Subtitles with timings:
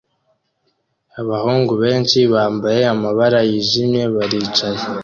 [1.21, 4.83] Abahungu benshi bambaye amabara yijimye baricaye